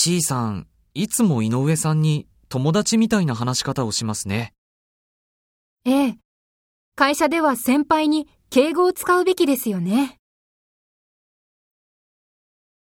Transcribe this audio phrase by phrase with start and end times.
[0.00, 4.54] C さん、いつも井上さんに友達みたいな話し方をしますね。
[5.84, 6.18] ええ。
[6.94, 10.20] 会社では先輩に敬語を使うべきですよね。